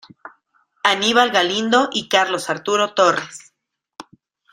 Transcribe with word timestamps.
Aníbal 0.83 1.29
Galindo 1.29 1.89
y 1.93 2.09
Carlos 2.09 2.49
Arturo 2.49 2.95
Torres. 2.95 3.53